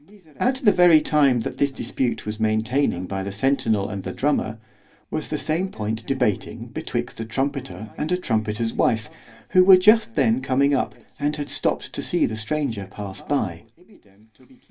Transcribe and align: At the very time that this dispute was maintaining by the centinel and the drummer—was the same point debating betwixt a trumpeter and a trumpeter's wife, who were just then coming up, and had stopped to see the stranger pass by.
At 0.37 0.55
the 0.63 0.71
very 0.71 0.99
time 0.99 1.41
that 1.41 1.57
this 1.59 1.69
dispute 1.69 2.25
was 2.25 2.39
maintaining 2.39 3.05
by 3.05 3.21
the 3.21 3.29
centinel 3.31 3.87
and 3.87 4.01
the 4.01 4.11
drummer—was 4.15 5.27
the 5.27 5.37
same 5.37 5.69
point 5.69 6.07
debating 6.07 6.69
betwixt 6.73 7.19
a 7.19 7.25
trumpeter 7.25 7.91
and 7.99 8.11
a 8.11 8.17
trumpeter's 8.17 8.73
wife, 8.73 9.11
who 9.49 9.63
were 9.63 9.77
just 9.77 10.15
then 10.15 10.41
coming 10.41 10.73
up, 10.73 10.95
and 11.19 11.35
had 11.35 11.51
stopped 11.51 11.93
to 11.93 12.01
see 12.01 12.25
the 12.25 12.35
stranger 12.35 12.87
pass 12.89 13.21
by. 13.21 13.65